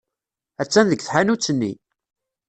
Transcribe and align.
Attan 0.61 0.87
deg 0.91 1.01
tḥanut-nni. 1.01 1.73